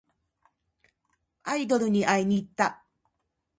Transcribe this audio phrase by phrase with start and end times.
[1.43, 2.83] アイドルに会いにいった。